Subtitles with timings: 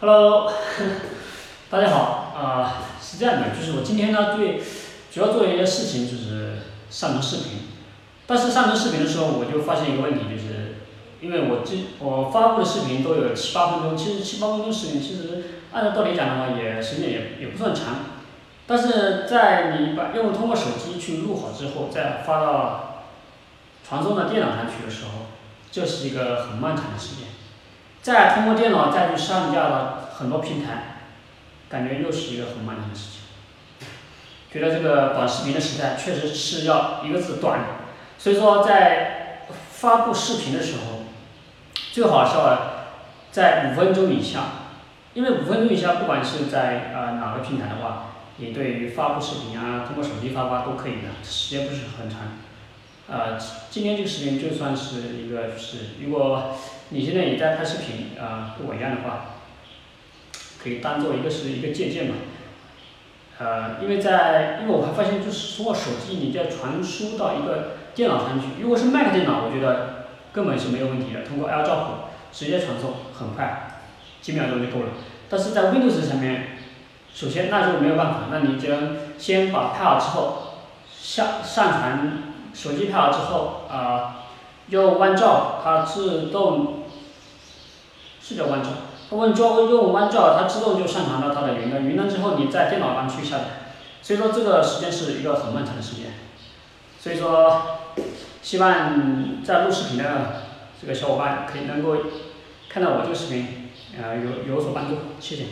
[0.00, 0.52] Hello，
[1.70, 4.60] 大家好，啊、是这样的，就是我今天呢对
[5.10, 6.58] 主要做一件事情就是
[6.90, 7.60] 上传视频，
[8.26, 10.76] 但是上传视频的时候我就发现一个问题，就是
[11.20, 11.72] 因为我这
[12.04, 17.94] 我发布的视频都有七八分钟，其实七八分钟视频其实按照道理讲的话也时间也也不算长，
[18.66, 23.04] 但是在你把用户通过手机去录好之后，再发到
[23.88, 25.26] 传送到电脑上去的时候，
[25.70, 27.28] 这是一个很漫长的时间。
[28.04, 30.98] 再通过电脑再去上架了很多平台，
[31.70, 33.22] 感觉又是一个很漫长的事情。
[34.52, 37.60] 觉得这个短视频的时代确实是要一个字短，
[38.18, 41.06] 所以说在发布视频的时候，
[41.92, 42.58] 最好是要
[43.32, 44.40] 在五分钟以下，
[45.14, 52.20] 因为五分钟以下不管是在呃哪个平台的话，你对于发布视频啊，通过手机发发都可以的，时间不是很长。
[53.06, 53.38] 呃，
[53.70, 56.56] 今天这个视频就算是一个就是，如果
[56.88, 59.36] 你现在也在拍视频啊、跟我一样的话，
[60.62, 62.14] 可以当做一个是一个借鉴嘛。
[63.38, 71.86] 呃，因为在因为我还发现就是通过手机你再传输到一个电脑上去，如果是 Mac 电脑，我觉得根本是没有问题的，通过 AirDrop
[72.32, 73.80] 直接传送很快，
[74.22, 74.92] 几秒钟就够了。
[75.28, 76.56] 但是在 Windows 上面，
[77.12, 80.54] 首先那就没有办法，那你只能先把拍好之后，
[80.96, 84.24] 上上传手机拍好之后啊、
[84.68, 86.84] 用 OneDrive 它自动
[88.22, 93.44] 是叫 OneDrive，它 OneDrive 用 OneDrive 它自动就上传到它的云端，云端之后你在电脑上去下载，
[94.00, 96.12] 所以说这个时间是一个很漫长的时间，
[96.98, 97.60] 所以说
[98.40, 100.44] 希望在录视频的
[100.80, 101.96] 这个小伙伴可以能够
[102.68, 105.44] 看到我这个视频，呃有有所帮助，谢谢。